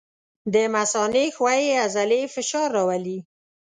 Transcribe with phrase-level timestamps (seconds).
[0.53, 3.19] د مثانې ښویې عضلې فشار راولي.